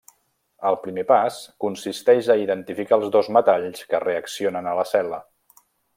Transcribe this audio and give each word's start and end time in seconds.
El 0.69 0.77
primer 0.85 1.03
pas 1.11 1.35
consisteix 1.65 2.29
a 2.35 2.37
identificar 2.45 2.99
els 3.01 3.11
dos 3.17 3.29
metalls 3.39 3.85
que 3.93 4.03
reaccionen 4.09 4.71
a 4.73 4.75
la 4.81 4.87
cel·la. 4.95 5.21